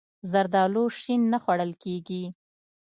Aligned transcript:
زردالو 0.31 0.83
شین 1.01 1.21
نه 1.33 1.37
خوړل 1.43 1.71
کېږي. 1.83 2.23